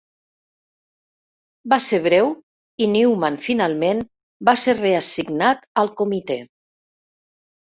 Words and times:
Va 1.73 1.77
ser 1.87 1.99
breu 2.07 2.31
i 2.85 2.89
Neumann 2.95 3.37
finalment 3.49 4.01
va 4.49 4.57
ser 4.63 4.77
reassignat 4.81 5.65
al 5.83 5.93
comitè. 6.01 6.41